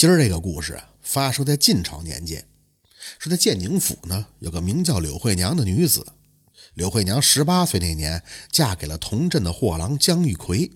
[0.00, 2.42] 今儿这个故事发生在晋朝年间，
[3.18, 6.14] 是在建宁府呢，有个名叫柳惠娘的女子。
[6.72, 10.70] 柳惠娘十八岁那年，嫁给了同镇的货郎江玉奎。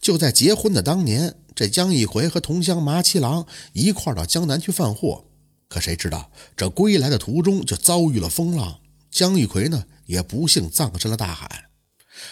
[0.00, 5.26] 就在结婚的当年，这江玉奎和同乡麻七郎一块到江南去贩货。
[5.68, 8.80] 可谁知道，这归来的途中就遭遇了风浪，
[9.12, 11.66] 江玉奎呢也不幸葬身了大海。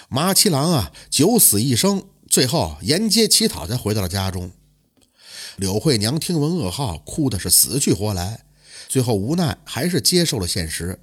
[0.08, 4.50] 麻七郎啊，九死一生，最后沿街乞讨才回到了家中。
[5.58, 8.44] 柳惠娘听闻噩耗，哭的是死去活来，
[8.88, 11.00] 最后无奈还是接受了现实，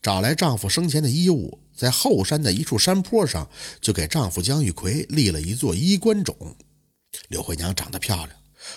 [0.00, 3.50] 找来丈夫生前的衣物，在后山的一处山坡上，
[3.82, 6.34] 就给丈夫江玉奎立了一座衣冠冢。
[7.28, 8.30] 柳慧娘长得漂亮，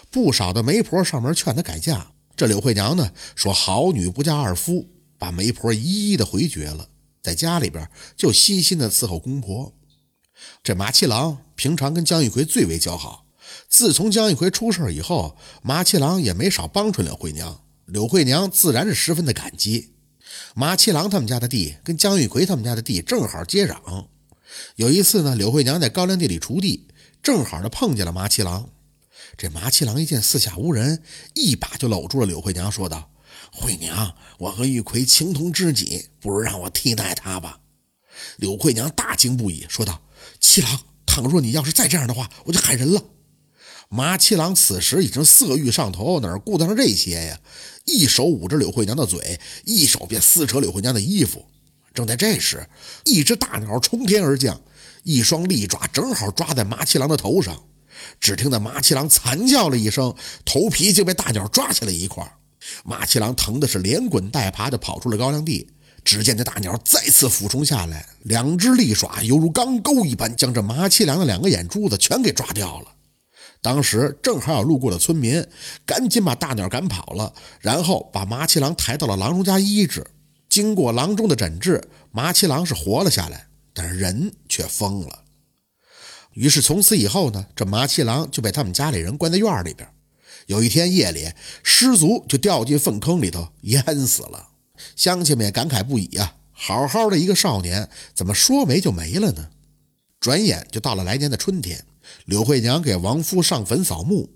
[0.09, 2.11] 不少的媒婆上门劝她改嫁。
[2.35, 6.89] 这柳慧娘呢，说好女不嫁二夫，把媒婆一一的回绝了，
[7.21, 9.73] 在家里边就悉心的伺候公婆。
[10.61, 13.25] 这马七郎平常跟江玉奎最为交好，
[13.69, 19.93] 自从江玉奎出事以后，马七郎也没少帮衬柳慧娘，柳慧娘自然是十分的感激。
[20.55, 24.07] 马七郎他们家的地跟江玉奎他们家的地正好接壤，
[24.75, 26.87] 有一次呢，柳慧娘在高粱地里锄地，
[27.23, 28.69] 正好的碰见了马七郎。
[29.37, 31.01] 这麻七郎一见四下无人，
[31.33, 33.09] 一把就搂住了柳慧娘，说道
[33.51, 37.59] ：“慧娘，我和玉奎情同知己，不如让我替代他吧。”
[38.37, 40.01] 柳慧娘大惊不已，说道
[40.41, 43.01] ：“七郎，倘若你要是再这样的话，我就喊人了。”
[43.93, 47.37] 麻七郎此时已经色欲上头，哪顾得上这些呀？
[47.83, 51.45] 一手捂着柳慧娘的嘴，一手便撕扯柳慧娘的衣服。
[51.93, 52.65] 正在这时，
[53.03, 54.61] 一只大鸟冲天而降，
[55.03, 57.61] 一双利爪正好抓在麻七郎的头上。
[58.17, 62.25] 只听得麻七郎惨叫了一声，头皮就被大鸟抓起来一块。
[62.85, 65.67] 麻七郎疼的是连滚带爬的跑出了高粱地。
[66.05, 72.87] 只见这大鸟再次俯冲下来，两只利爪犹如钢钩一般，将这麻七郎的两个眼珠子全给抓掉了。
[73.61, 75.45] 当时正好有路过的村民，
[75.85, 80.05] 赶紧把大鸟赶跑了，然后把麻七郎抬到了郎中家医治。
[80.49, 81.81] 经过郎中的诊治，
[82.11, 85.23] 麻七郎是活了下来，但是人却疯了。
[86.33, 89.87] 于是从此以后呢，这麻七郎就被他们家里人关在院里边。
[90.47, 91.31] 有一天夜里
[91.63, 94.49] 失足就掉进粪坑里头淹死了，
[94.95, 96.35] 乡亲们也感慨不已啊！
[96.51, 99.49] 好好的一个少年，怎么说没就没了呢？
[100.19, 101.85] 转眼就到了来年的春天，
[102.25, 104.29] 柳慧娘给亡夫上坟扫墓，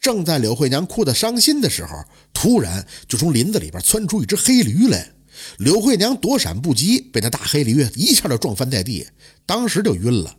[0.00, 5.12] 正在柳慧娘哭得伤心的时候，突然就从林子里边窜出一只黑驴来。
[5.58, 9.06] 柳慧娘躲闪不及，被那大黑驴一下就撞翻在地，
[9.46, 10.36] 当时就晕了。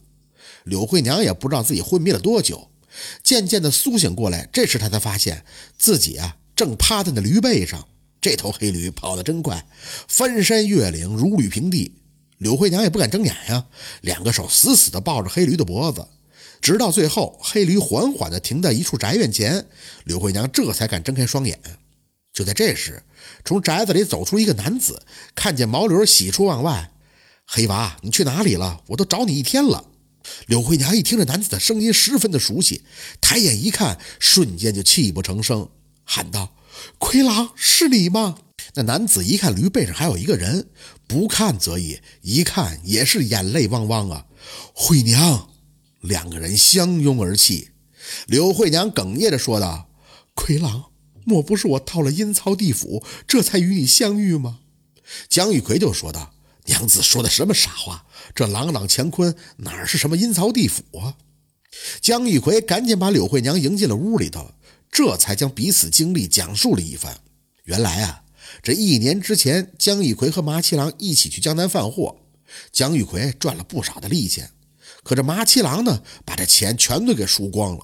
[0.66, 2.70] 柳慧娘也不知道自己昏迷了多久，
[3.24, 4.48] 渐渐的苏醒过来。
[4.54, 5.44] 这时她才发现
[5.78, 7.88] 自己啊正趴在那驴背上。
[8.22, 9.66] 这头黑驴跑得真快，
[10.08, 11.96] 翻山越岭，如履平地。
[12.38, 13.66] 柳慧娘也不敢睁眼呀，
[14.02, 16.08] 两个手死死地抱着黑驴的脖子，
[16.64, 19.68] 直到最后黑驴缓缓地停在一处宅院前，
[20.06, 21.60] 柳慧娘这才敢睁开双眼。
[22.32, 23.04] 就在这时，
[23.44, 25.04] 从宅子里走出一个男子，
[25.36, 26.90] 看见毛驴喜出望外
[27.46, 28.82] ：“黑娃，你去哪里了？
[28.88, 29.84] 我都找你一天了。”
[30.48, 32.84] 柳慧娘一听这男子的声音十分的熟悉，
[33.20, 35.68] 抬眼一看，瞬间就泣不成声，
[36.06, 36.56] 喊道
[36.98, 38.38] ：“奎郎，是你吗？”
[38.76, 40.70] 那男子一看驴背上还有一个人，
[41.08, 44.26] 不看则已，一看也是眼泪汪汪啊！
[44.74, 45.50] 慧娘，
[46.04, 47.72] 两个人相拥而泣。
[48.28, 49.90] 柳慧娘哽咽着说道
[50.36, 50.92] ：“奎郎，
[51.26, 54.60] 莫不是我到了阴曹地府，这才与你相遇吗？”
[55.30, 56.34] 江玉奎就说道
[56.68, 58.06] ：“娘子说的什么傻话？”
[58.36, 61.18] 这朗朗乾坤哪是什么阴曹地府啊？
[62.02, 64.52] 江玉奎赶紧把柳慧娘迎进了屋里头，
[64.92, 67.20] 这才将彼此经历讲述了一番。
[67.64, 68.24] 原来啊，
[68.62, 72.18] 这一年之前，江玉奎和麻七郎一起去江南贩货，
[72.72, 74.52] 江玉奎赚了不少的利钱，
[75.04, 77.82] 可这麻七郎呢，把这钱全都给输光了。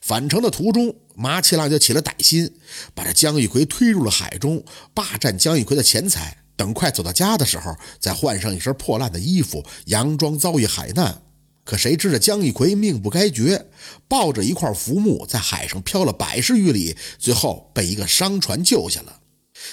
[0.00, 2.54] 返程的途中，麻七郎就起了歹心，
[2.94, 4.64] 把这江玉奎推入了海中，
[4.94, 6.38] 霸占江玉奎的钱财。
[6.56, 11.22] 等快走到家的时候，再换上一身破烂的衣服，佯装遭遇海难。
[11.64, 13.66] 可谁知这江玉奎命不该绝，
[14.08, 19.20] 抱着一块浮木在海上漂了百十余里，最后被一个商船救下了。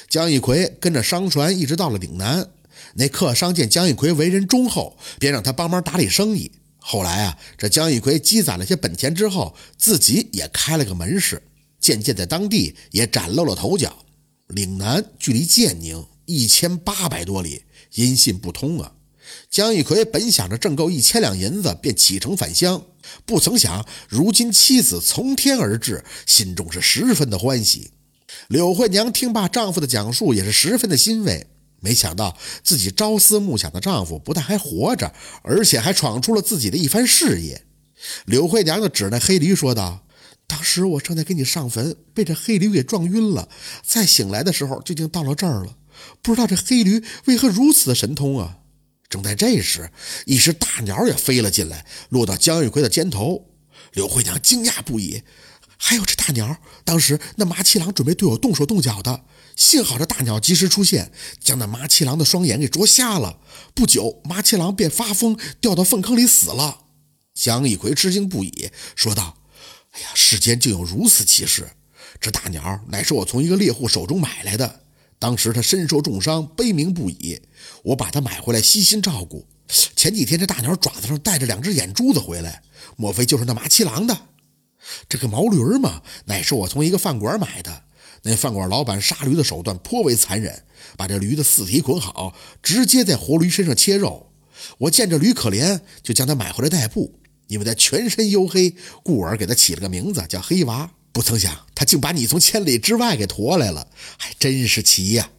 [0.09, 2.49] 江玉奎跟着商船一直到了岭南，
[2.95, 6.51] 那客商见江玉奎为人忠厚，便让他帮忙打理生意。
[6.85, 11.41] 后来啊，这江玉奎积攒了些本钱之后，自己也开了个门市，
[11.79, 14.05] 渐渐在当地也崭露了头角。
[14.47, 16.05] 岭南距离建宁。
[16.25, 17.63] 一千八百多里，
[17.95, 18.93] 音信不通啊！
[19.49, 22.81] 江玉奎本想着挣够一千两银子，便启程返乡，
[23.25, 27.91] 不曾想如今妻子从天而至，心中是十分的欢喜。
[28.47, 31.45] 柳惠娘听罢丈夫的讲述，也是十分的欣慰。
[31.83, 35.13] 没想到自己朝思暮想的丈夫不但还活着，
[35.43, 37.65] 而且还闯出了自己的一番事业。
[38.25, 40.05] 柳慧娘就指那黑驴说道
[40.47, 43.49] ：“当时我正在给你上坟，被这黑驴给撞晕了。
[43.83, 45.75] 再醒来的时候，就已经到了这儿了。
[46.21, 48.59] 不知道这黑驴为何如此的神通啊！
[49.09, 49.91] 正在这时，
[50.25, 53.49] 一只大鸟也飞了进来，落到姜玉奎的肩头。
[53.93, 55.21] 柳慧娘惊讶不已。
[55.77, 63.39] 还有这大鸟，当时那麻七郎准备对我动手动脚的，幸好这大鸟及时出现，将那麻七郎的双眼给啄瞎了。
[63.75, 66.79] 不久，麻七郎便发疯，掉到粪坑里死了。
[67.33, 69.37] 蒋一奎吃惊不已，说道
[69.93, 71.71] ：“哎呀，世间竟有如此奇事！
[72.19, 74.81] 这大鸟乃是我从一个猎户手中买来的，
[75.19, 77.41] 当时他身受重伤，悲鸣不已，
[77.83, 79.47] 我把它买回来，悉心照顾。
[79.95, 82.61] 前几天这大鸟爪子上带着两只眼珠子回来，
[82.97, 84.27] 莫非就是那麻七郎的？”
[85.07, 87.83] 这个毛驴嘛，乃是我从一个饭馆买的。
[88.23, 90.63] 那饭馆老板杀驴的手段颇为残忍，
[90.97, 94.31] 把这驴的四蹄捆好，直接在活驴身上切肉。
[94.77, 97.19] 我见这驴可怜，就将它买回来代步。
[97.47, 98.73] 因为它全身黝黑，
[99.03, 100.89] 故而给它起了个名字叫黑娃。
[101.11, 103.87] 不曾想，他竟把你从千里之外给驮来了，
[104.17, 105.29] 还真是奇呀！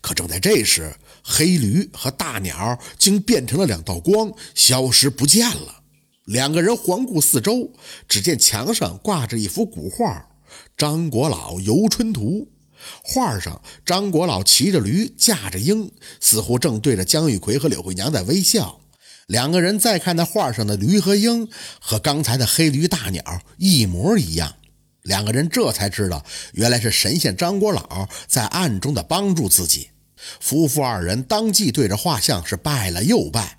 [0.00, 5.82] 可正在这时，黑驴和大鸟竟变成了两道光，消失不见了。
[6.24, 7.70] 两个人环顾四周，
[8.08, 10.26] 只见墙上挂着一幅古画
[10.76, 12.48] 《张国老游春图》。
[13.02, 15.90] 画上，张国老骑着驴，驾着鹰，
[16.20, 18.80] 似乎正对着姜玉奎和柳慧娘在微笑。
[19.26, 21.48] 两个人再看那画上的驴和鹰，
[21.80, 24.56] 和刚才的黑驴大鸟一模一样。
[25.00, 29.88] 两个人这才知道，原来是神仙张国老在暗中的帮助自己。
[30.40, 33.58] 夫妇二人当即对着画像是拜了又拜。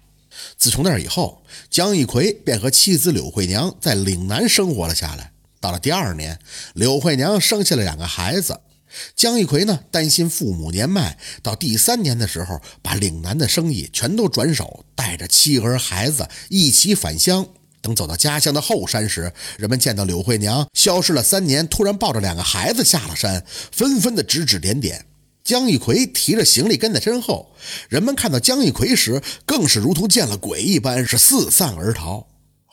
[0.57, 5.31] 自从那以后，姜玉奎便和妻子柳慧娘在岭南生活了下来。
[5.65, 6.37] 到了第二年，
[6.75, 8.61] 柳慧娘生下了两个孩子。
[9.15, 17.47] 江一奎呢，担心父母年迈，到第三年的时候，把岭南的生意全都转手，带着妻儿孩子一起返乡。
[17.81, 25.03] 等走到家乡的后山时，人们见到柳慧娘消失了三年，突然抱着两个孩子下了山，纷纷的指指点点。
[25.43, 27.55] 江一奎提着行李跟在身后，
[27.89, 32.27] 人们看到江一奎时，更是如同见了鬼一般，是四散而逃。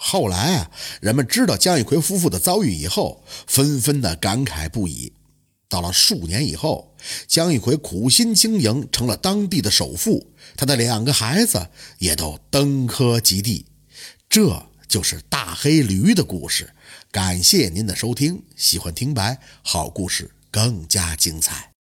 [0.04, 0.70] 后来啊，
[1.00, 5.12] 人们知道姜一奎夫妇的遭遇以后，纷纷的感慨不已。
[5.68, 6.94] 到了数年以后，
[7.28, 11.68] 姜一奎苦心经营，成了当地的首富，他的两个孩子
[11.98, 13.64] 也都登科及第。
[14.28, 16.74] 这就是大黑驴的故事。
[17.10, 21.71] 感谢您的收听，喜欢听白好故事更加精彩。